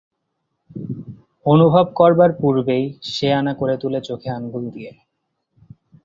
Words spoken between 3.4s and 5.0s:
করে তোলে চোখে আঙুল দিয়ে।